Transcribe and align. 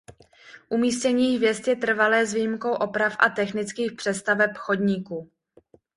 Umístění 0.69 1.37
hvězd 1.37 1.67
je 1.67 1.75
trvalé 1.75 2.25
s 2.25 2.33
výjimkou 2.33 2.71
oprav 2.71 3.15
a 3.19 3.29
technických 3.29 3.91
přestaveb 3.91 4.51
chodníku. 4.57 5.31